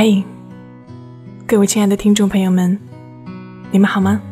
[0.00, 0.22] 嘿，
[1.44, 2.78] 各位亲爱的听众朋友们，
[3.72, 4.22] 你们好吗？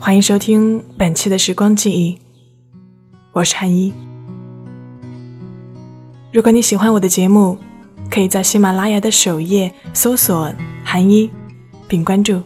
[0.00, 2.18] 欢迎收听本期的时光记忆，
[3.32, 3.92] 我是韩一。
[6.32, 7.58] 如果你喜欢我的节目，
[8.10, 10.50] 可以在喜马拉雅的首页搜索
[10.82, 11.30] “韩一”
[11.86, 12.40] 并关注。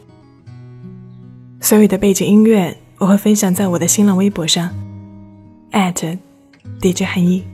[1.61, 4.69] 所有的背景音乐我会分享在我的新浪微博上
[6.81, 7.45] ，DJ 韩一。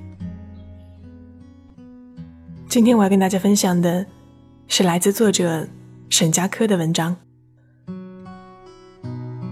[2.73, 4.07] 今天我要跟大家分享的
[4.67, 5.69] 是来自作者
[6.09, 7.15] 沈佳柯的文章，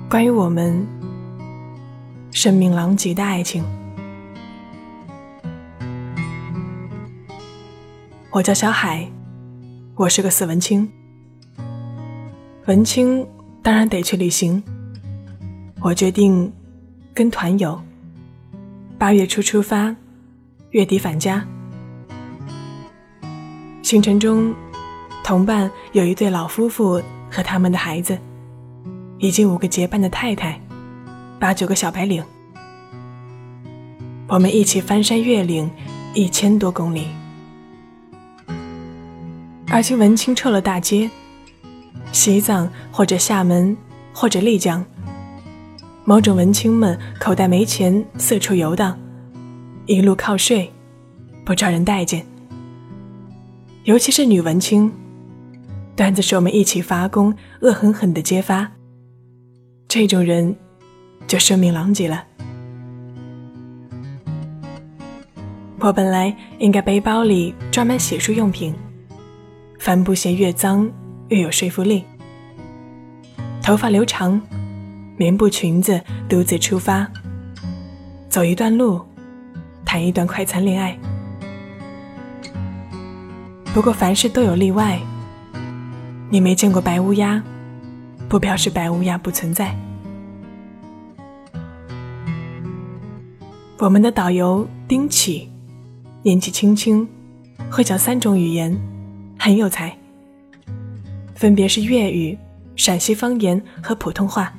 [0.08, 0.86] 关于我们
[2.30, 3.62] 生命狼藉的爱情。
[8.30, 9.06] 我叫小海，
[9.96, 10.90] 我是个死文青。
[12.64, 13.28] 文青
[13.62, 14.62] 当然得去旅行，
[15.82, 16.50] 我决定
[17.12, 17.78] 跟团游，
[18.96, 19.94] 八月初出发，
[20.70, 21.46] 月底返家。
[23.82, 24.54] 行程中，
[25.24, 28.16] 同伴有一对老夫妇和他们的孩子，
[29.18, 30.60] 以及五个结伴的太太，
[31.38, 32.22] 八九个小白领。
[34.28, 35.68] 我们一起翻山越岭，
[36.14, 37.06] 一千多公里。
[39.68, 41.10] 而今文青臭了大街，
[42.12, 43.76] 西藏或者厦门
[44.12, 44.84] 或者丽江，
[46.04, 48.96] 某种文青们口袋没钱，四处游荡，
[49.86, 50.70] 一路靠睡，
[51.44, 52.24] 不招人待见。
[53.84, 54.92] 尤其是女文青，
[55.96, 58.70] 段子手们一起发功，恶狠狠的揭发。
[59.88, 60.54] 这种人，
[61.26, 62.22] 就声名狼藉了。
[65.78, 68.74] 我本来应该背包里装满洗漱用品，
[69.78, 70.88] 帆布鞋越脏
[71.28, 72.04] 越有说服力。
[73.62, 74.38] 头发留长，
[75.16, 77.10] 棉布裙子，独自出发，
[78.28, 79.00] 走一段路，
[79.86, 80.98] 谈一段快餐恋爱。
[83.72, 85.00] 不过凡事都有例外。
[86.28, 87.42] 你没见过白乌鸦，
[88.28, 89.74] 不表示白乌鸦不存在。
[93.78, 95.50] 我们的导游丁启，
[96.22, 97.08] 年纪轻轻，
[97.70, 98.76] 会讲三种语言，
[99.38, 99.96] 很有才。
[101.34, 102.36] 分别是粤语、
[102.76, 104.52] 陕西方言和普通话。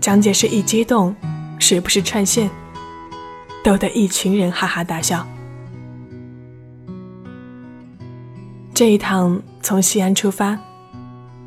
[0.00, 1.14] 讲解时一激动，
[1.58, 2.50] 时不时串线，
[3.62, 5.26] 逗得一群人哈哈大笑。
[8.76, 10.54] 这一趟从西安出发，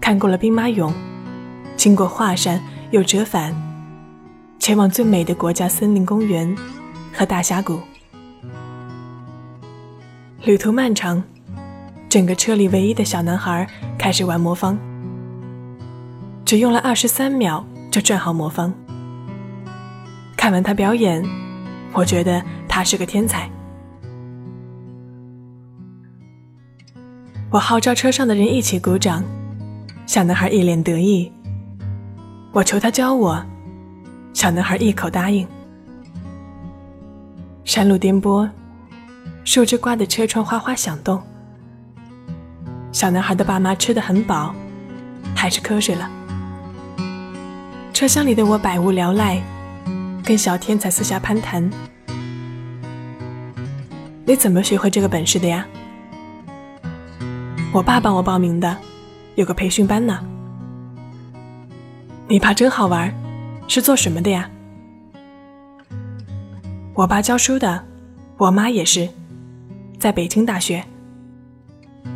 [0.01, 0.91] 看过了兵马俑，
[1.77, 2.59] 经过华山，
[2.89, 3.53] 又折返，
[4.57, 6.57] 前往最美的国家森林公园
[7.13, 7.79] 和大峡谷。
[10.43, 11.23] 旅途漫长，
[12.09, 14.75] 整个车里唯一的小男孩开始玩魔方，
[16.43, 18.73] 只用了二十三秒就转好魔方。
[20.35, 21.23] 看完他表演，
[21.93, 23.47] 我觉得他是个天才。
[27.51, 29.23] 我号召车上的人一起鼓掌，
[30.05, 31.31] 小男孩一脸得意。
[32.51, 33.43] 我求他教我，
[34.35, 35.47] 小男孩一口答应。
[37.63, 38.47] 山路颠簸，
[39.43, 41.19] 树枝刮得车窗哗哗响动。
[42.91, 44.53] 小男孩的爸妈吃得很饱，
[45.35, 46.07] 还是瞌睡了。
[47.91, 49.41] 车厢里的我百无聊赖，
[50.23, 51.67] 跟小天才私下攀谈
[54.23, 55.65] ：“你怎么学会这个本事的呀？”
[57.71, 58.75] 我爸帮我报名的，
[59.35, 60.19] 有个培训班呢。
[62.27, 63.13] 你爸真好玩，
[63.67, 64.49] 是做什么的呀？
[66.95, 67.85] 我爸教书的，
[68.37, 69.07] 我妈也是，
[69.99, 70.83] 在北京大学。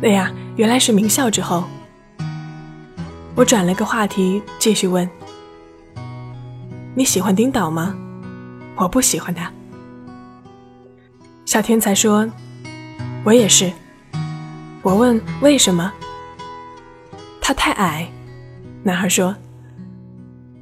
[0.00, 1.62] 对呀，原来是名校之后。
[3.36, 5.08] 我转了个话题，继续问：
[6.96, 7.94] 你喜欢丁导吗？
[8.74, 9.52] 我不喜欢他。
[11.44, 12.28] 小天才说：
[13.22, 13.72] 我也是。
[14.84, 15.90] 我问为什么？
[17.40, 18.06] 他太矮。
[18.82, 19.34] 男孩说：“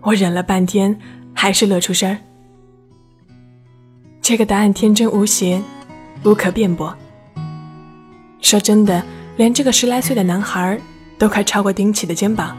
[0.00, 0.96] 我忍了半天，
[1.34, 2.16] 还是乐出声。”
[4.22, 5.60] 这个答案天真无邪，
[6.24, 6.96] 无可辩驳。
[8.40, 9.02] 说真的，
[9.36, 10.80] 连这个十来岁的男孩
[11.18, 12.56] 都快超过丁启的肩膀。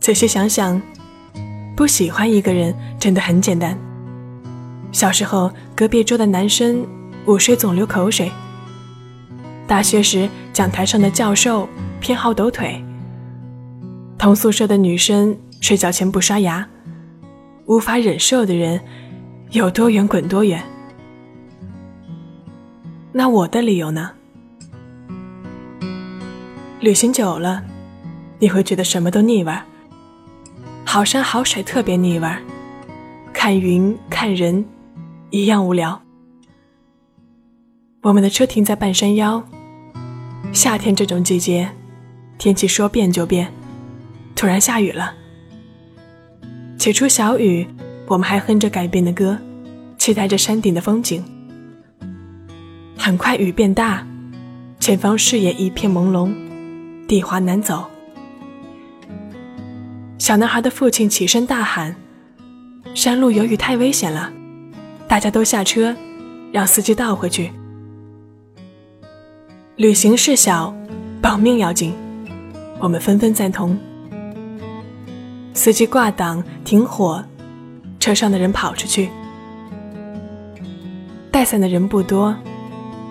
[0.00, 0.82] 仔细想想，
[1.76, 3.78] 不喜欢一个人真的很简单。
[4.90, 6.84] 小时候，隔壁桌的男生
[7.26, 8.28] 午睡总流口水。
[9.66, 11.66] 大学时，讲台上的教授
[11.98, 12.82] 偏好抖腿；
[14.18, 16.64] 同宿舍的女生睡觉前不刷牙；
[17.64, 18.78] 无法忍受的人
[19.50, 20.62] 有多远滚多远。
[23.10, 24.10] 那我的理由呢？
[26.80, 27.64] 旅行久了，
[28.38, 29.62] 你会觉得什么都腻味儿。
[30.84, 32.42] 好山好水特别腻味儿，
[33.32, 34.62] 看云看人
[35.30, 36.03] 一样无聊。
[38.04, 39.42] 我们的车停在半山腰。
[40.52, 41.66] 夏天这种季节，
[42.36, 43.50] 天气说变就变，
[44.36, 45.14] 突然下雨了。
[46.76, 47.66] 起初小雨，
[48.06, 49.38] 我们还哼着改编的歌，
[49.96, 51.24] 期待着山顶的风景。
[52.98, 54.06] 很快雨变大，
[54.78, 56.30] 前方视野一片朦胧，
[57.06, 57.86] 地滑难走。
[60.18, 61.96] 小男孩的父亲起身大喊
[62.94, 64.30] ：“山路有雨，太危险了！
[65.08, 65.96] 大家都下车，
[66.52, 67.50] 让司机倒回去。”
[69.76, 70.72] 旅行事小，
[71.20, 71.92] 保命要紧，
[72.78, 73.76] 我们纷纷赞同。
[75.52, 77.24] 司机挂挡停火，
[77.98, 79.10] 车上的人跑出去。
[81.28, 82.36] 带伞的人不多，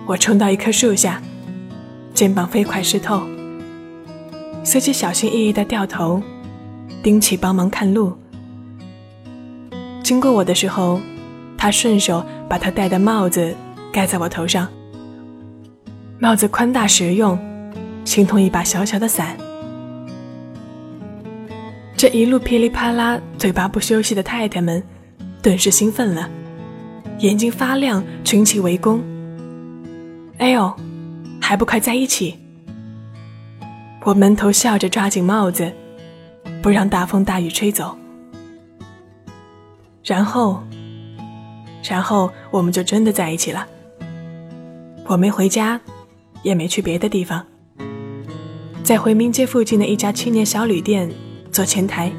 [0.06, 1.20] 我冲到一棵树下，
[2.14, 3.20] 肩膀飞快湿透。
[4.64, 6.22] 司机小心翼翼地掉头，
[7.02, 8.14] 丁起帮忙看路。
[10.02, 10.98] 经过我的时候，
[11.58, 13.54] 他顺手把他戴的帽子
[13.92, 14.66] 盖在我头上。
[16.18, 17.38] 帽子宽大实用，
[18.04, 19.36] 形同一把小小的伞。
[21.96, 24.82] 这一路噼里啪啦、嘴巴不休息的太太们，
[25.42, 26.28] 顿时兴奋了，
[27.18, 29.02] 眼睛发亮，群起围攻。
[30.38, 30.72] 哎呦，
[31.40, 32.38] 还不快在一起！
[34.04, 35.72] 我闷头笑着抓紧帽子，
[36.62, 37.96] 不让大风大雨吹走。
[40.04, 40.62] 然后，
[41.88, 43.66] 然后我们就真的在一起了。
[45.06, 45.80] 我没回家。
[46.44, 47.44] 也没去别的地方，
[48.84, 51.10] 在回民街附近的一家青年小旅店
[51.50, 52.12] 做前台，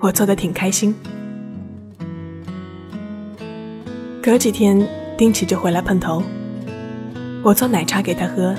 [0.00, 0.92] 我做的挺开心。
[4.20, 6.22] 隔几天，丁奇就回来碰头，
[7.44, 8.52] 我做奶茶给他喝，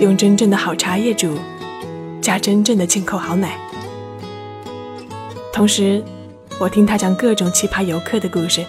[0.00, 1.38] 用真正的好茶叶煮，
[2.20, 3.58] 加真正的进口好奶。
[5.50, 6.04] 同时，
[6.60, 8.62] 我听他讲各种奇葩游客的故事，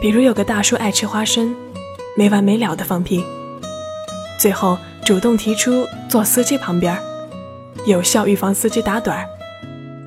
[0.00, 1.54] 比如有个大叔爱吃花生。
[2.14, 3.24] 没完没了的放屁，
[4.38, 6.96] 最后主动提出坐司机旁边，
[7.86, 9.26] 有效预防司机打盹儿，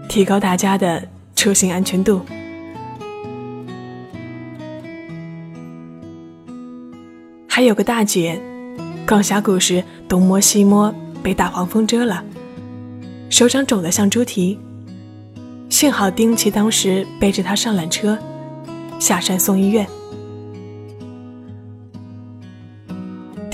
[0.08, 1.04] 提高大家的
[1.36, 2.22] 出行安全度。
[7.50, 8.40] 还有个大姐，
[9.08, 10.94] 逛峡谷时东摸西摸，
[11.24, 12.24] 被大黄蜂蛰了，
[13.32, 14.60] 手掌肿得像猪蹄，
[15.70, 18.16] 幸好丁奇当时背着她上缆车，
[19.00, 19.88] 下山送医院。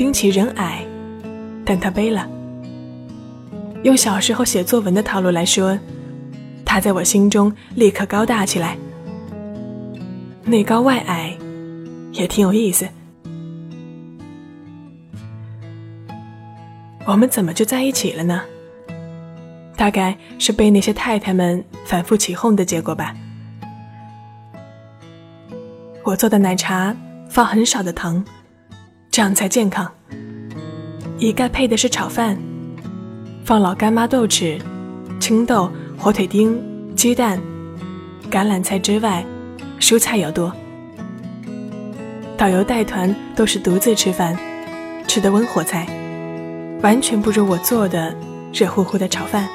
[0.02, 0.84] 丁奇人矮，
[1.64, 2.28] 但他背了。
[3.84, 5.78] 用小时候写作文的套路来说，
[6.66, 8.76] 他在我心中立刻高大起来。
[10.44, 11.38] 内高外矮，
[12.14, 12.88] 也挺有意思。
[17.06, 18.42] 我们怎么就在一起了呢？
[19.78, 23.16] 大概是被那些太太们反复起哄的结果吧。
[26.04, 26.96] 我做的奶茶
[27.30, 28.26] 放很少的糖。
[29.12, 29.92] 这样才健康。
[31.20, 32.40] 一盖配的是炒饭，
[33.44, 34.60] 放老干妈豆豉、
[35.20, 36.58] 青豆、火腿丁、
[36.96, 37.40] 鸡蛋、
[38.32, 39.26] 橄榄菜之外，
[39.82, 40.52] 蔬菜要多。
[42.38, 44.36] 导游带团都是独自吃饭，
[45.08, 45.86] 吃的温火菜，
[46.82, 48.16] 完全不如我做的
[48.54, 49.48] 热乎乎的炒饭。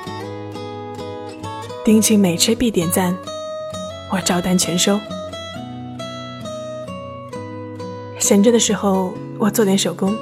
[1.83, 3.17] 丁庆每吃必点赞，
[4.13, 5.01] 我照单全收。
[8.27, 9.15] 闲着的时候。
[9.39, 10.17] 我做点手工，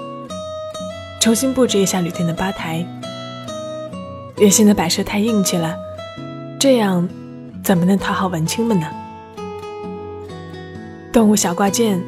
[1.20, 2.84] 重新布置一下旅店的吧台。
[4.38, 5.76] 原先的摆设太硬气了，
[6.58, 7.08] 这样
[7.62, 8.88] 怎么能讨好文青们呢？
[11.12, 12.02] 动物小挂件，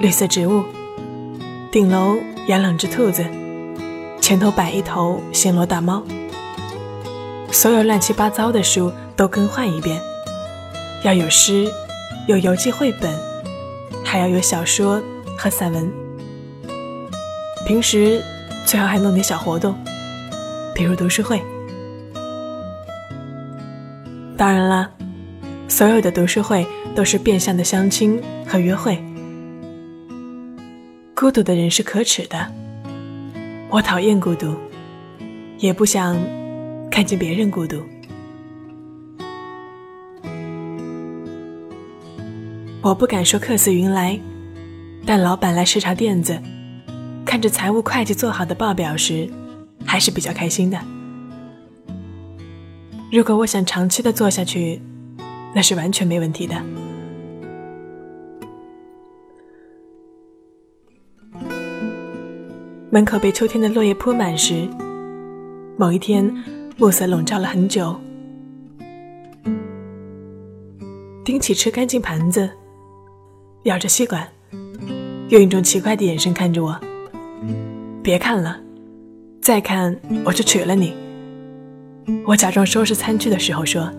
[0.00, 0.64] 绿色植物，
[1.70, 2.16] 顶楼
[2.48, 3.24] 养两只兔子，
[4.20, 6.02] 前头摆一头暹罗大猫。
[7.52, 10.02] 所有乱七八糟的书都更换一遍，
[11.04, 11.72] 要有诗，
[12.26, 13.16] 有游记绘本，
[14.04, 15.00] 还要有小说
[15.38, 15.88] 和散文。
[17.64, 18.20] 平时
[18.66, 19.74] 最好还弄点小活动，
[20.74, 21.40] 比如读书会。
[24.36, 24.90] 当然啦，
[25.68, 28.98] 所有的读书会都是变相的相亲和约会。
[31.14, 32.50] 孤独的人是可耻的，
[33.68, 34.54] 我讨厌孤独，
[35.58, 36.16] 也不想
[36.90, 37.82] 看见别人孤独。
[42.80, 44.18] 我不敢说客似云来，
[45.08, 46.38] 但老板来视察店子。
[47.24, 49.26] 看着财务会计做好的报表时，
[49.82, 50.78] 还是比较开心的。
[53.10, 54.78] 如果我想长期的做下去，
[55.54, 56.62] 那是完全没问题的。
[62.90, 64.68] 门口被秋天的落叶铺满时，
[65.78, 66.30] 某一天，
[66.76, 67.98] 暮色笼罩了很久。
[71.24, 72.50] 丁起吃干净盘子，
[73.62, 74.26] 咬着吸管，
[75.28, 76.78] 用一种奇怪的眼神看着我。
[78.02, 78.58] 别看了，
[79.42, 79.94] 再看
[80.24, 80.94] 我就娶了你。
[82.26, 83.90] 我假装收拾餐具的时候说：“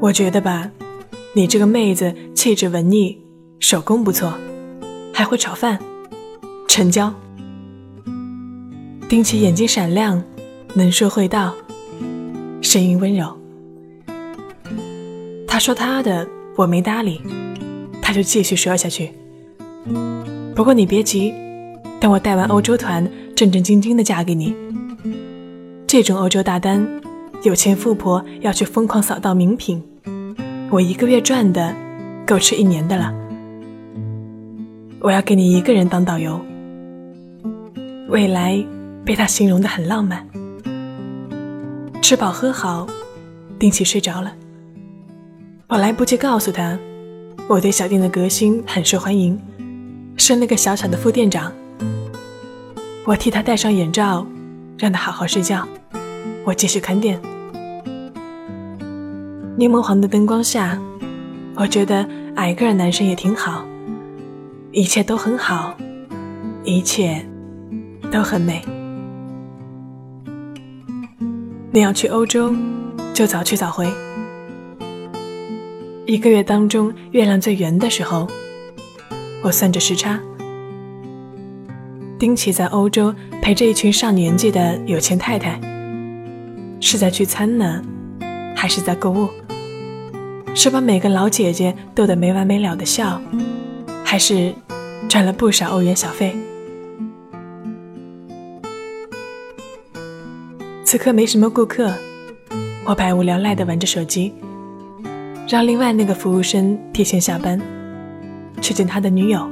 [0.00, 0.70] 我觉得吧，
[1.34, 3.20] 你这个妹子气质文艺，
[3.58, 4.32] 手工不错，
[5.12, 5.78] 还会炒饭。”
[6.68, 7.12] 成交。
[9.08, 10.22] 丁奇眼睛闪亮，
[10.74, 11.54] 能说会道，
[12.60, 13.36] 声音温柔。
[15.48, 17.20] 他说他的，我没搭理，
[18.06, 19.10] 他就继续说下去。
[20.54, 21.34] 不过你别急，
[21.98, 24.54] 等我带完欧洲团，正正经经的嫁给你。
[25.88, 26.86] 这种欧洲大单，
[27.42, 29.82] 有钱富婆要去疯狂扫荡名品，
[30.70, 31.74] 我一个月赚的
[32.24, 33.12] 够吃一年的了。
[35.00, 36.40] 我要给你一个人当导游，
[38.08, 38.64] 未来
[39.04, 40.24] 被他形容的很浪漫。
[42.00, 42.86] 吃饱喝好，
[43.58, 44.32] 丁奇睡着了。
[45.66, 46.78] 我来不及告诉他，
[47.48, 49.40] 我对小店的革新很受欢迎，
[50.16, 51.52] 升了个小小的副店长。
[53.04, 54.26] 我替他戴上眼罩，
[54.76, 55.64] 让他好好睡觉。
[56.44, 57.20] 我继续看店。
[59.56, 60.76] 柠檬黄的灯光下，
[61.54, 63.64] 我觉得矮个儿男生也挺好，
[64.72, 65.72] 一切都很好，
[66.64, 67.24] 一切
[68.10, 68.60] 都很美。
[71.70, 72.52] 你要去欧洲，
[73.14, 73.86] 就早去早回。
[76.06, 78.28] 一个月当中，月亮最圆的时候，
[79.42, 80.20] 我算着时差。
[82.16, 85.60] 丁奇在欧洲陪着一群上年纪的有钱太太，
[86.80, 87.82] 是在聚餐呢，
[88.54, 89.28] 还是在购物？
[90.54, 93.20] 是把每个老姐姐逗得没完没了的笑，
[94.04, 94.54] 还是
[95.08, 96.36] 赚了不少欧元小费？
[100.84, 101.92] 此刻没什么顾客，
[102.84, 104.32] 我百无聊赖地玩着手机。
[105.48, 107.60] 让另外那个服务生提前下班，
[108.60, 109.48] 去见他的女友。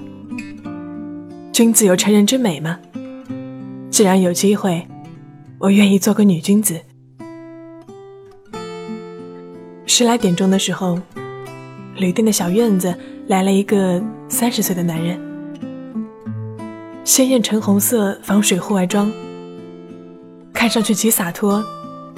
[1.53, 2.77] 君子有成人之美吗？
[3.91, 4.85] 既然有机会，
[5.57, 6.81] 我愿意做个女君子。
[9.87, 10.99] 十来点钟的时候，
[11.97, 12.93] 旅店的小院子
[13.29, 15.17] 来了一个三十岁的男人，
[17.05, 19.13] 鲜艳橙红色防水户外装，
[20.53, 21.65] 看上去既洒脱，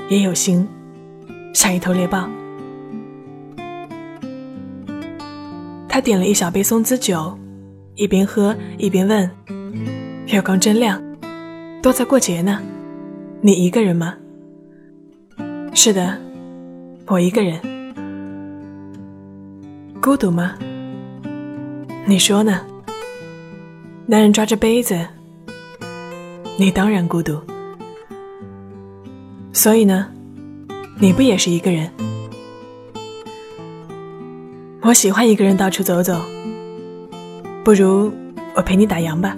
[0.08, 0.66] 也有型，
[1.52, 2.26] 像一头猎豹。
[5.96, 7.34] 他点了一小杯松滋酒，
[7.94, 9.30] 一边喝一边问
[10.28, 11.02] ：“月光真亮，
[11.82, 12.60] 都在过节呢，
[13.40, 14.14] 你一个人吗
[15.72, 16.18] ？”“是的，
[17.06, 17.58] 我一个人。
[20.02, 20.52] ”“孤独吗
[22.04, 22.60] ？”“你说呢？”
[24.04, 24.94] 男人抓着杯子
[26.60, 27.40] ，“你当然孤独。
[29.50, 30.08] ”“所以呢，
[31.00, 31.90] 你不也是一个人？”
[34.86, 36.22] 我喜欢一个人到处走走，
[37.64, 38.12] 不如
[38.54, 39.36] 我陪你打烊吧。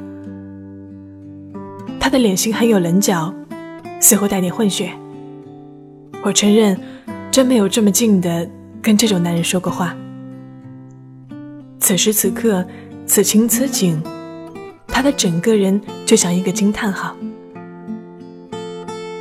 [1.99, 3.33] 他的脸型很有棱角，
[3.99, 4.93] 似乎带点混血。
[6.23, 6.79] 我承认，
[7.31, 8.47] 真没有这么近的
[8.83, 9.97] 跟这种男人说过话。
[11.81, 12.63] 此时此刻，
[13.07, 14.03] 此情此景，
[14.87, 17.17] 他的整个人就像一个惊叹号。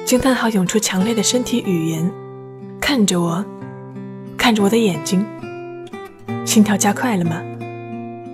[0.03, 2.11] 惊叹号涌出强烈的身体语言，
[2.81, 3.45] 看着我，
[4.37, 5.25] 看着我的眼睛。
[6.57, 7.39] 心跳加快了吗？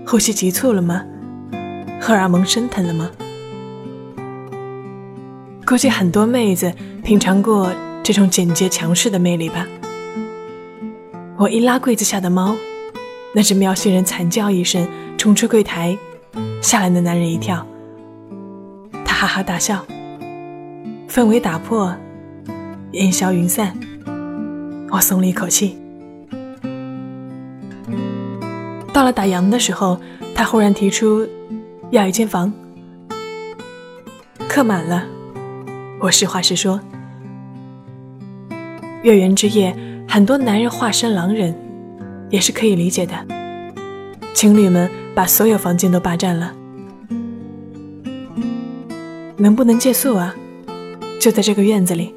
[0.08, 1.04] 呼吸急促了吗？
[2.00, 3.12] 荷尔蒙升腾了吗？
[5.66, 7.70] 估计很多妹子品尝过
[8.02, 9.68] 这种简洁强势的魅力吧。
[11.36, 12.56] 我一拉柜子下的猫，
[13.36, 14.88] 那只喵星人惨叫一声，
[15.18, 15.98] 冲出柜台，
[16.62, 17.68] 吓了那男人一跳。
[19.04, 19.86] 他哈哈大笑，
[21.10, 21.94] 氛围打破，
[22.94, 23.78] 烟消云散，
[24.92, 25.83] 我松了一口气。
[28.94, 30.00] 到了打烊的时候，
[30.36, 31.28] 他忽然提出
[31.90, 32.54] 要一间房，
[34.48, 35.04] 客满了。
[36.00, 36.80] 我实话实说，
[39.02, 39.76] 月圆之夜，
[40.08, 41.56] 很多男人化身狼人，
[42.30, 43.16] 也是可以理解的。
[44.36, 46.54] 情侣们把所有房间都霸占了，
[49.38, 50.36] 能不能借宿啊？
[51.20, 52.14] 就在这个院子里，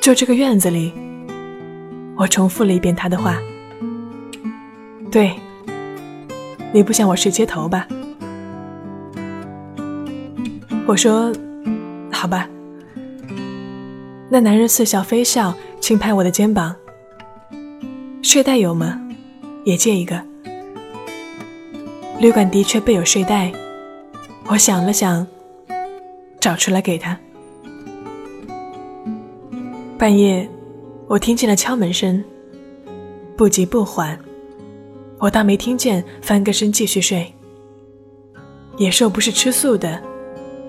[0.00, 0.94] 就这个院子里。
[2.16, 3.38] 我重复了一遍他的话。
[5.12, 5.30] 对，
[6.72, 7.86] 你不想我睡街头吧？
[10.86, 11.30] 我说，
[12.10, 12.48] 好吧。
[14.30, 16.74] 那男人似笑非笑，轻拍我的肩膀。
[18.22, 18.98] 睡袋有吗？
[19.64, 20.18] 也借一个。
[22.18, 23.52] 旅馆的确备有睡袋，
[24.46, 25.26] 我想了想，
[26.40, 27.18] 找出来给他。
[29.98, 30.48] 半夜，
[31.06, 32.24] 我听见了敲门声，
[33.36, 34.18] 不急不缓。
[35.22, 37.32] 我当没听见，翻个身继续睡。
[38.76, 40.02] 野兽不是吃素的，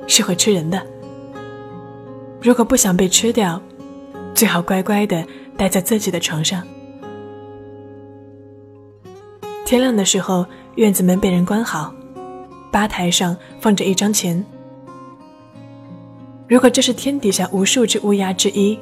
[0.05, 0.79] 是会吃人的。
[2.39, 3.59] 如果不想被吃掉，
[4.35, 5.25] 最好乖乖的
[5.57, 6.61] 待在自己的床上。
[9.65, 10.45] 天亮的时候，
[10.75, 11.91] 院子门被人关好，
[12.71, 14.45] 吧台上放着一张钱。
[16.47, 18.77] 如果这是天底下无数只乌鸦之一，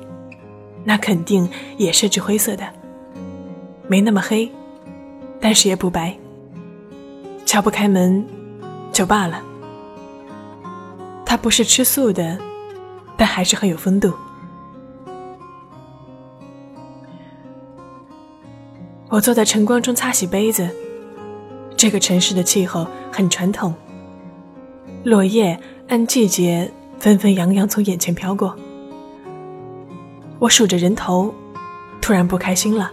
[0.84, 2.68] 那肯定也是只灰色的，
[3.88, 4.52] 没那么黑。
[5.42, 6.16] 但是也不白，
[7.46, 8.24] 敲不开门
[8.94, 9.42] 就罢了。
[11.26, 12.38] 他不是吃素的，
[13.18, 14.14] 但还是很有风度。
[19.10, 20.70] 我坐在晨光中擦洗杯子。
[21.76, 23.74] 这个城市的气候很传统，
[25.04, 28.56] 落叶按季节纷纷扬扬从眼前飘过。
[30.38, 31.34] 我数着人头，
[32.00, 32.92] 突然不开心了。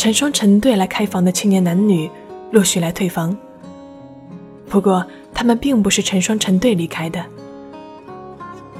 [0.00, 2.10] 成双成对来开房的青年男女
[2.52, 3.36] 陆续来退房，
[4.66, 5.04] 不过
[5.34, 7.22] 他们并不是成双成对离开的。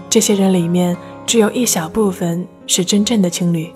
[0.08, 0.96] 这些人里面
[1.26, 3.70] 只有一小部分是真正的情侣，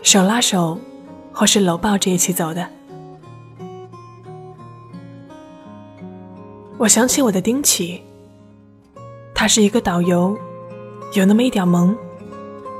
[0.00, 0.78] 手拉手
[1.30, 2.66] 或是搂抱着一起走的。
[6.78, 8.00] 我想起我的丁启，
[9.34, 10.34] 他是一个导游，
[11.12, 11.94] 有那么一点萌，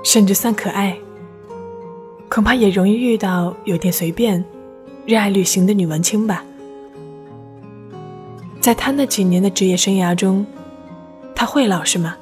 [0.03, 0.97] 甚至算可爱。
[2.29, 4.45] 恐怕也容易遇到有点随便、
[5.07, 6.45] 热爱旅行的女文青吧。
[8.61, 10.45] 在他那几年的职业生涯中，
[11.35, 12.17] 他会老实吗？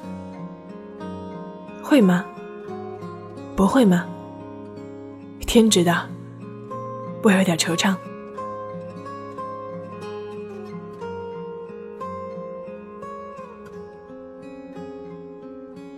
[1.81, 2.25] 会吗？
[3.55, 4.05] 不会吗？
[5.47, 6.05] 天知道。
[7.23, 7.95] 我有点惆怅。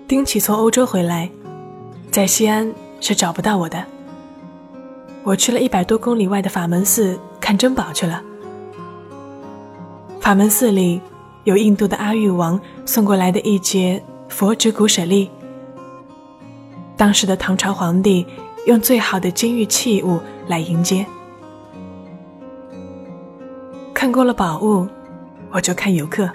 [0.07, 1.29] 丁启从欧洲回来，
[2.09, 3.85] 在西安是找不到我的。
[5.27, 8.23] 我去了一百多公里外的法门寺看珍宝去了。
[10.21, 11.01] 法门寺里
[11.43, 15.29] 有印度的阿育王送过来的一节佛指骨舍利，
[16.95, 18.25] 当时的唐朝皇帝
[18.67, 21.05] 用最好的金玉器物来迎接。
[23.93, 24.87] 看过了宝物，
[25.51, 26.29] 我就看游客。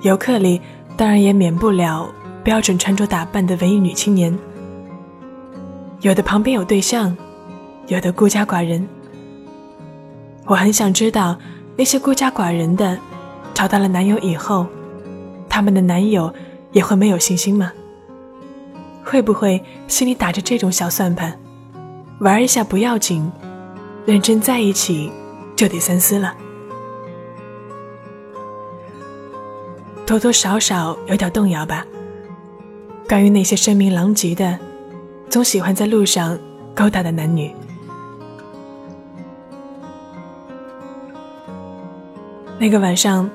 [0.00, 0.58] 游客里
[0.96, 2.08] 当然也免不了
[2.42, 4.38] 标准穿着打扮的文艺女青年，
[6.00, 7.14] 有的旁边有对象。
[7.88, 8.86] 有的孤家寡人，
[10.46, 11.36] 我很想知道
[11.76, 12.98] 那些孤家寡人的
[13.52, 14.66] 找到了男友以后，
[15.48, 16.32] 他们的男友
[16.72, 17.72] 也会没有信心吗？
[19.04, 21.36] 会不会心里打着这种小算盘，
[22.20, 23.30] 玩一下不要紧，
[24.06, 25.10] 认真在一起
[25.56, 26.34] 就得三思了？
[30.06, 31.84] 多多少少有点动摇吧。
[33.08, 34.58] 关于那些声名狼藉的，
[35.28, 36.38] 总喜欢在路上
[36.74, 37.52] 勾搭的男女。
[42.62, 43.28] 那个晚上，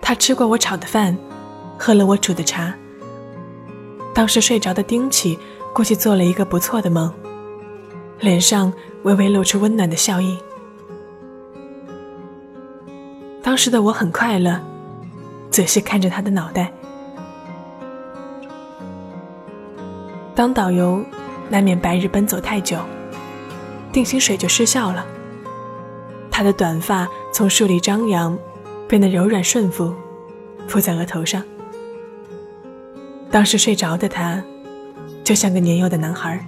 [0.00, 1.16] 他吃过我炒的饭，
[1.78, 2.74] 喝了我煮的茶。
[4.12, 5.38] 当时睡着的丁启
[5.72, 7.14] 估计做了一个不错的梦，
[8.18, 8.72] 脸上
[9.04, 10.36] 微微露出温暖的笑意。
[13.40, 14.60] 当时的我很快乐，
[15.48, 16.72] 仔细看着他的脑袋。
[20.34, 21.00] 当导游，
[21.48, 22.78] 难免白日奔走太久，
[23.92, 25.06] 定心水就失效了。
[26.32, 28.36] 他的短发从树里张扬。
[28.92, 29.90] 变得柔软顺服，
[30.68, 31.42] 铺在额头上。
[33.30, 34.44] 当时睡着的他，
[35.24, 36.38] 就像个年幼的男孩。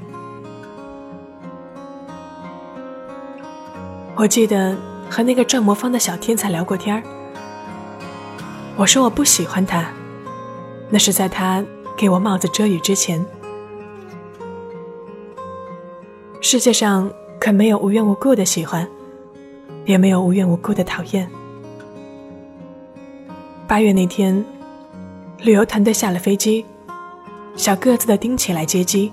[4.15, 4.77] 我记得
[5.09, 7.03] 和那个转魔方的小天才聊过天儿。
[8.77, 9.91] 我说我不喜欢他，
[10.91, 11.65] 那是在他
[11.97, 13.25] 给我帽子遮雨之前。
[16.43, 18.87] 世界上可没有无缘无故的喜欢，
[19.87, 21.27] 也没有无缘无故的讨厌。
[23.75, 24.45] 八月那天，
[25.41, 26.65] 旅游团队下了飞机，
[27.57, 29.11] 小个子的丁奇来接机。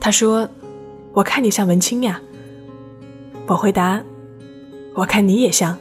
[0.00, 0.48] 他说
[1.12, 2.18] ：“我看你像文青呀。”
[3.46, 4.02] 我回答
[4.96, 5.76] ：“我看你也像。”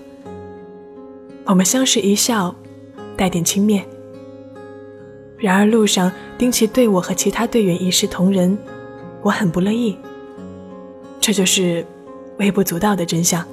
[1.47, 2.53] 我们相视一笑，
[3.15, 3.81] 带点轻蔑。
[5.37, 8.57] 然而路上，丁奇对我和其他队员一视同仁，
[9.21, 9.97] 我很不乐意。
[11.21, 11.85] 这就是
[12.39, 13.47] 微不足道的真相。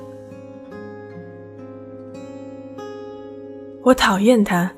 [3.83, 4.71] 我讨厌他，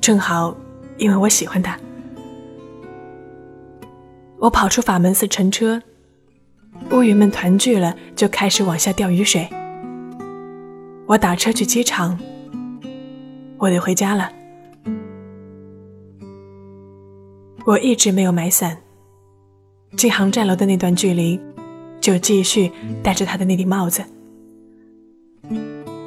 [0.00, 0.56] 正好
[0.98, 1.78] 因为我喜欢他。
[4.38, 5.80] 我跑出法门寺乘车，
[6.90, 9.48] 乌云们团聚了，就开始往下掉雨水。
[11.06, 12.18] 我打车去机场，
[13.58, 14.30] 我得回家了。
[17.64, 18.76] 我一直没有买伞，
[19.96, 21.40] 进航站楼的那段距离，
[22.00, 22.72] 就继续
[23.04, 24.04] 戴着他的那顶帽子。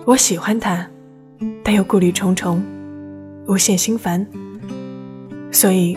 [0.05, 0.89] 我喜欢他，
[1.69, 2.63] 但又顾虑重重，
[3.47, 4.25] 无限心烦，
[5.51, 5.95] 所以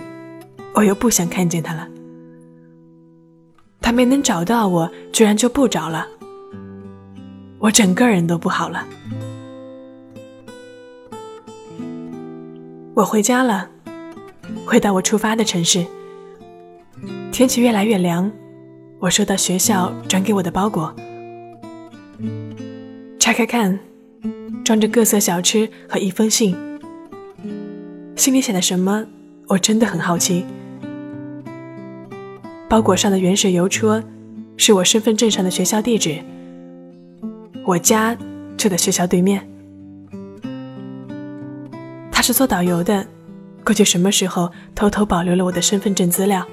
[0.75, 1.89] 我又不想看见他了。
[3.81, 6.07] 他没能找到我，居然就不找了，
[7.59, 8.87] 我整个人都不好了。
[12.95, 13.67] 我回家了，
[14.67, 15.83] 回到我出发的城市。
[17.33, 18.31] 天气越来越凉，
[18.99, 20.95] 我收到学校转给我的包裹，
[23.19, 23.81] 拆开看，
[24.64, 26.57] 装着各色小吃和一封信。
[28.16, 29.05] 信里写的什么？
[29.48, 30.44] 我真的很好奇。
[32.68, 34.03] 包裹上的原始邮戳
[34.57, 36.18] 是我身份证上的学校地址，
[37.66, 38.16] 我家
[38.57, 39.46] 就在学校对面。
[42.11, 43.05] 他是做导游的，
[43.64, 46.46] 过去什么时候偷偷保留了我的身份证资料？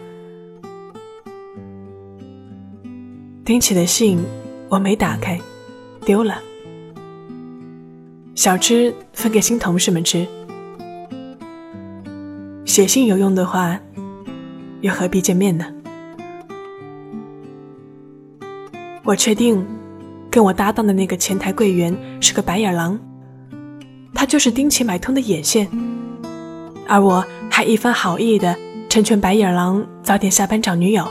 [3.46, 4.20] 丁起的信
[4.68, 5.40] 我没打开，
[6.06, 6.42] 丢了。
[8.40, 10.26] 小吃分给新同事们吃。
[12.64, 13.78] 写信有用的话，
[14.80, 15.66] 又何必见面呢？
[19.04, 19.62] 我确定，
[20.32, 22.98] 跟我搭档的那个前台柜员是个白眼狼，
[24.14, 25.68] 他就是丁奇买通的眼线，
[26.88, 28.56] 而我还一番好意的
[28.88, 31.06] 成全白眼狼早点下班找女友。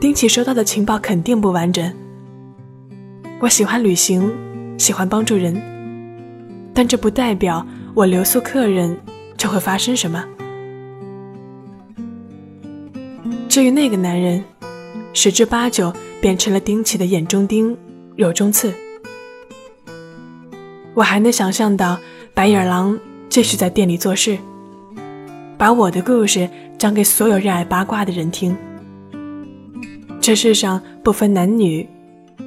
[0.00, 1.94] 丁奇收到的情报肯定不完整。
[3.38, 4.28] 我喜欢旅行，
[4.78, 5.60] 喜欢帮助人，
[6.72, 8.96] 但这不代表我留宿客人
[9.36, 10.24] 就会发生什么。
[13.48, 14.42] 至于那个男人。
[15.18, 17.74] 十之八九变成了丁奇的眼中钉、
[18.16, 18.70] 肉中刺。
[20.92, 21.98] 我还能想象到
[22.34, 24.36] 白眼狼继续在店里做事，
[25.56, 28.54] 把我的故事讲给所有热爱八卦的人听。
[30.20, 31.88] 这世上不分男女，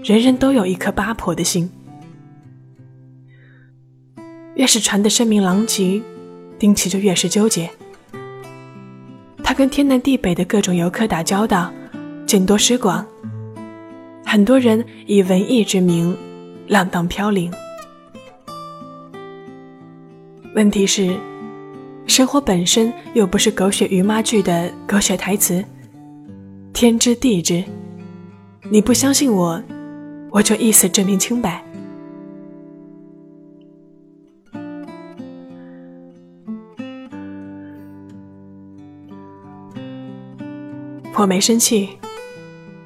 [0.03, 1.67] 人人都有一颗八婆的心。
[4.60, 6.02] 越是传得声名狼藉，
[6.60, 7.69] 丁奇就越是纠结。
[9.41, 11.72] 他跟天南地北的各种游客打交道。
[12.28, 13.04] 见多识广，
[14.24, 16.15] 很多人以文艺之名
[16.67, 17.52] 浪荡飘零。
[20.54, 21.17] 问题是，
[22.06, 25.63] 生活本身又不是狗血鱼妈剧的狗血台词，
[26.72, 27.63] 天知地知。
[28.69, 29.60] 你不相信我，
[30.30, 31.63] 我就以此证明清白。
[41.15, 41.89] 我没生气。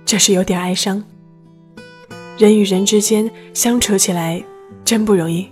[0.05, 1.03] 只是有点哀伤。
[2.37, 4.43] 人与人之间相处起来
[4.83, 5.47] 真不容易。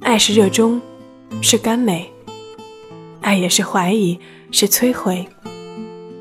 [0.00, 0.80] 爱是热衷，
[1.40, 2.04] 是甘美；
[3.22, 4.18] 爱也是怀疑，
[4.50, 5.26] 是摧毁，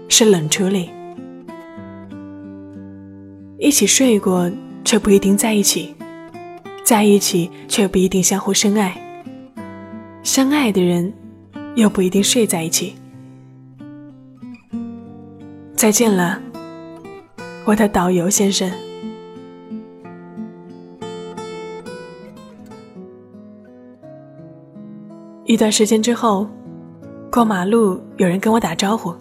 [0.08, 0.89] 是冷处理。
[3.60, 4.50] 一起睡过，
[4.84, 5.94] 却不一定在一起；
[6.84, 8.91] 在一起，却不一定相互深爱；
[10.24, 11.12] 相爱的人，
[11.76, 12.96] 又不一定睡在一起。
[15.75, 16.41] 再见了。
[17.65, 18.71] 我的导游先生。
[25.43, 26.47] 一段时间之后，
[27.31, 29.13] 过马路有人跟我打招呼：“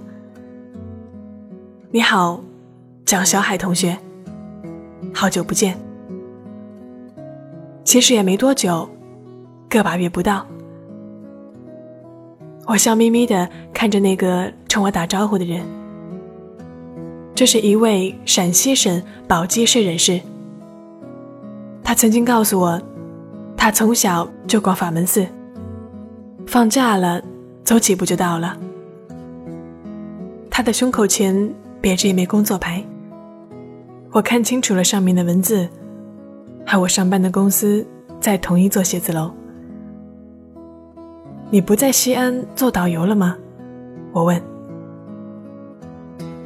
[1.93, 2.41] 你好，
[3.05, 3.97] 蒋小海同学，
[5.13, 5.79] 好久不见。”
[7.85, 8.89] 其实也没多久，
[9.69, 10.47] 个把月不到。
[12.67, 15.63] 我笑眯眯的看着那个冲我打招呼的人。
[17.35, 20.21] 这是一位陕西省宝鸡市人士。
[21.83, 22.81] 他曾经告诉我，
[23.57, 25.27] 他从小就逛法门寺，
[26.47, 27.21] 放假了
[27.65, 28.57] 走几步就到了。
[30.49, 32.83] 他的胸口前别着一枚工作牌，
[34.13, 35.69] 我看清楚了上面的文字，
[36.65, 37.85] 和我上班的公司
[38.21, 39.29] 在同一座写字楼。
[41.51, 43.37] 你不在西安做导游了吗？
[44.13, 44.41] 我问。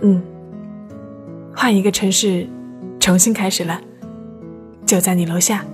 [0.01, 0.22] 嗯。
[1.60, 2.46] 换一个城市，
[3.00, 3.80] 重新开始了，
[4.86, 5.64] 就在你楼下。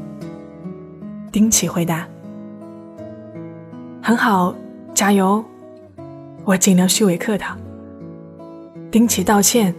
[1.30, 2.08] 丁奇回答
[4.02, 4.56] ：“很好，
[4.94, 5.44] 加油。”
[6.46, 7.54] 我尽量虚伪客套。
[8.90, 9.74] 丁奇道歉：“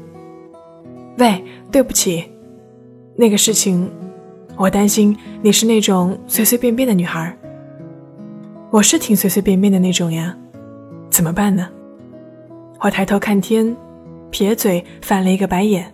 [1.17, 2.23] 喂，对不起，
[3.15, 3.89] 那个事情，
[4.57, 7.35] 我担心你是那种随随便便的女孩。
[8.69, 10.37] 我是挺随随便便的那种呀，
[11.09, 11.67] 怎么办呢？”
[12.81, 13.75] 我抬头看天，
[14.29, 15.91] 撇嘴翻了一个白眼。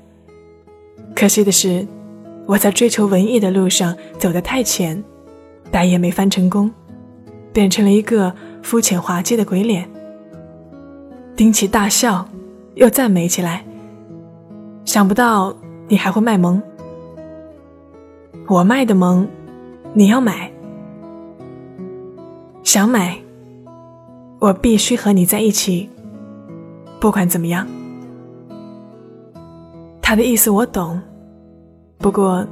[1.21, 1.85] 可惜的是，
[2.47, 5.03] 我在追求文艺的路上走得太浅，
[5.69, 6.71] 白也没翻成功，
[7.53, 9.87] 变成了一个肤浅滑稽的鬼脸。
[11.35, 12.27] 丁奇大笑，
[12.73, 13.63] 又赞美起来
[14.83, 15.55] ：“想不到
[15.87, 16.59] 你还会卖萌。
[18.47, 19.27] 我卖的萌，
[19.93, 20.51] 你要买？
[22.63, 23.15] 想买，
[24.39, 25.87] 我必须和你在一起。
[26.99, 27.67] 不管怎么样，
[30.01, 30.99] 他的意思我懂。
[32.01, 32.45] 不过，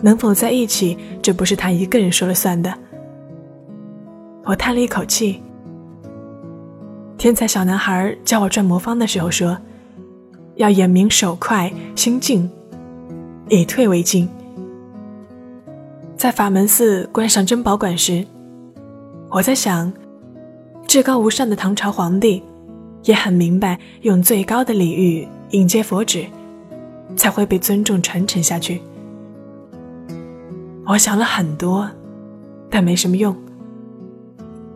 [0.00, 2.72] 能否在一起，这不是他一个人说了算的。
[4.44, 5.42] 我叹了一口气。
[7.18, 9.58] 天才小男孩教我转魔方的时候说
[10.56, 12.50] ：“要眼明手快心静，
[13.48, 14.28] 以退为进。”
[16.16, 18.24] 在法门寺观赏珍宝馆时，
[19.30, 19.92] 我在想，
[20.86, 22.42] 至高无上的唐朝皇帝
[23.04, 26.26] 也很明白，用最高的礼遇迎接佛旨，
[27.16, 28.80] 才会被尊重传承下去。
[30.86, 31.90] 我想了很多，
[32.70, 33.34] 但没什么用。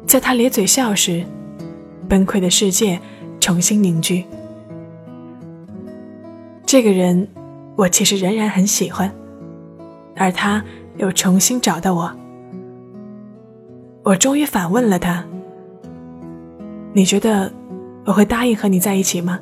[0.06, 1.24] 在他咧嘴笑时。
[2.08, 3.00] 崩溃的世界
[3.38, 4.24] 重新凝聚。
[6.66, 7.28] 这个人，
[7.76, 9.08] 我其实仍然很喜欢，
[10.16, 10.60] 而他
[10.96, 12.10] 又重新找到我。
[14.02, 15.24] 我终于反问了他
[16.92, 17.52] ：“你觉得
[18.04, 19.38] 我会答应和你在一起吗？”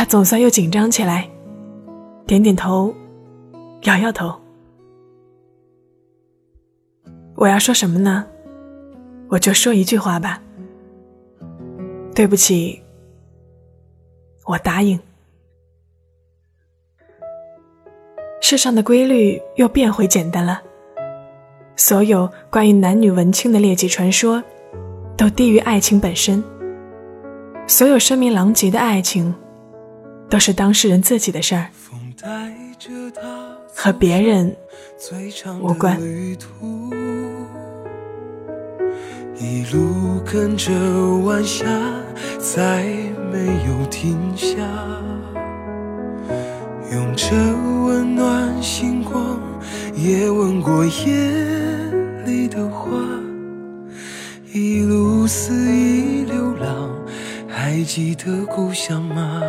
[0.00, 1.28] 他总算又紧张起来，
[2.26, 2.94] 点点头，
[3.82, 4.34] 摇摇头。
[7.36, 8.24] 我要说什么呢？
[9.28, 10.40] 我就说一句话吧。
[12.14, 12.80] 对不起，
[14.46, 14.98] 我答应。
[18.40, 20.62] 世上的规律又变回简单了，
[21.76, 24.42] 所有关于男女文青的劣迹传说，
[25.14, 26.42] 都低于爱情本身。
[27.66, 29.34] 所有声名狼藉的爱情，
[30.30, 31.66] 都是当事人自己的事儿，
[33.74, 34.56] 和别人
[35.60, 36.00] 无关。
[39.36, 40.70] 一路跟着
[41.24, 41.66] 晚霞，
[42.38, 42.84] 再
[43.32, 44.56] 没有停下。
[46.92, 47.34] 用着
[47.86, 49.40] 温暖星光，
[49.96, 51.12] 也吻过夜
[52.24, 52.88] 里的花。
[54.52, 56.90] 一路肆意流浪，
[57.48, 59.40] 还记得故乡吗？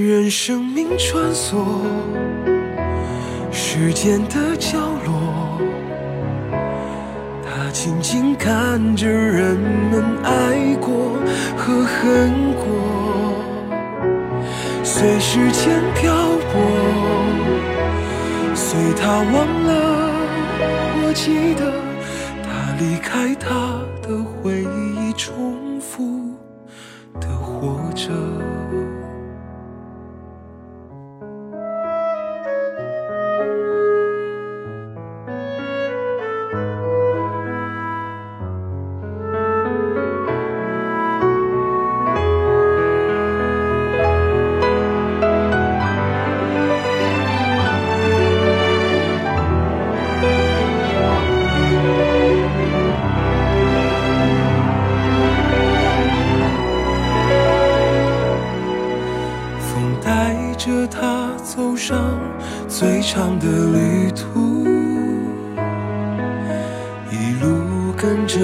[0.00, 1.64] 任生命穿梭。
[3.50, 5.60] 时间的角落，
[7.44, 11.18] 他静静看着人们爱过
[11.56, 12.64] 和恨过，
[14.82, 16.14] 随时间漂
[16.50, 16.60] 泊，
[18.54, 20.10] 随他忘了。
[21.04, 21.72] 我记得
[22.42, 26.34] 他离开，他的回忆重复
[27.20, 28.10] 的活着。
[68.32, 68.40] 着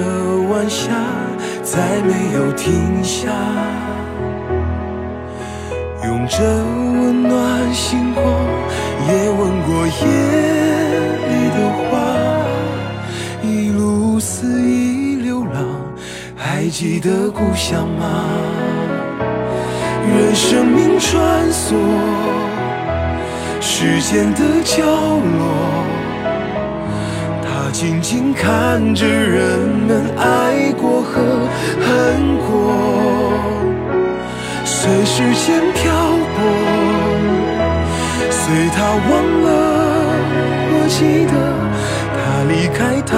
[0.51, 0.91] 晚霞，
[1.63, 3.31] 再没有停下。
[6.05, 8.23] 拥着温暖星光，
[9.09, 9.93] 也吻过夜
[11.31, 11.89] 里的花。
[13.43, 15.65] 一路肆意流浪，
[16.37, 18.27] 还记得故乡吗？
[20.07, 21.75] 任生命穿梭。
[23.59, 25.78] 时间的角落，
[27.81, 31.23] 静静看着人们爱过和
[31.79, 32.51] 恨过，
[34.65, 35.95] 随时间漂
[36.35, 36.43] 泊，
[38.33, 39.09] 随他忘
[39.45, 39.47] 了。
[40.75, 41.33] 我记得
[42.19, 43.15] 他离开，他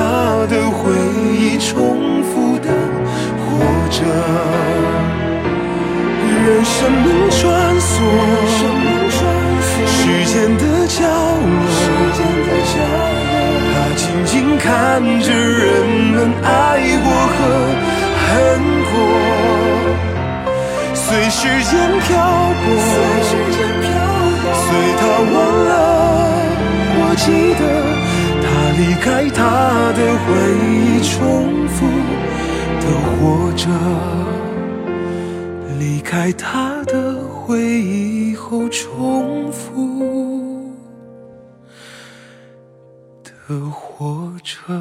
[0.52, 0.92] 的回
[1.32, 2.68] 忆重复的
[3.40, 3.48] 活
[3.88, 4.04] 着，
[6.44, 7.40] 任生命穿
[7.80, 7.88] 梭。
[9.86, 9.96] 时
[10.26, 11.79] 间的角落，
[14.58, 16.48] 看着人们爱
[17.02, 17.38] 过和
[18.26, 18.30] 恨
[18.90, 18.94] 过，
[20.94, 22.08] 随时间漂
[22.60, 22.62] 泊，
[24.54, 24.62] 随
[24.98, 25.34] 他忘
[25.68, 25.70] 了。
[27.02, 27.26] 我记
[27.58, 27.62] 得
[28.42, 28.44] 他
[28.78, 29.38] 离开，他
[29.96, 30.28] 的回
[30.68, 31.10] 忆重
[31.68, 31.78] 复
[32.80, 33.18] 的活
[33.56, 33.62] 着，
[35.78, 36.92] 离开他的
[37.24, 39.58] 回忆后重复。
[43.24, 43.30] 的
[44.00, 44.72] 火车。